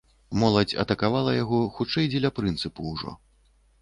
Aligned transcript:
Моладзь 0.43 0.77
атакавала 0.83 1.35
яго, 1.43 1.59
хутчэй 1.75 2.11
дзеля 2.15 2.33
прынцыпу 2.39 2.93
ўжо. 2.95 3.15